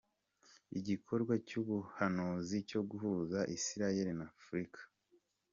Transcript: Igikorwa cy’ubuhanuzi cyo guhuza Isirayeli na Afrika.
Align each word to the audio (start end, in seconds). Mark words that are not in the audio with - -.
Igikorwa 0.79 1.33
cy’ubuhanuzi 1.47 2.57
cyo 2.69 2.81
guhuza 2.89 3.39
Isirayeli 3.55 4.13
na 4.19 4.25
Afrika. 4.37 4.79